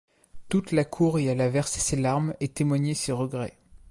[0.49, 3.55] Toute la cour y alla verser ses larmes et témoigner ses regrets.